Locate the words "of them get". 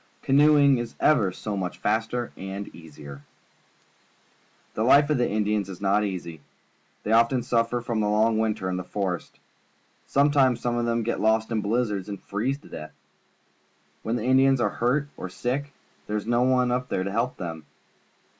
10.75-11.19